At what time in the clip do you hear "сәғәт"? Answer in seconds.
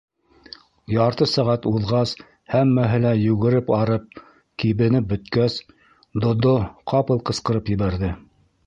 1.33-1.67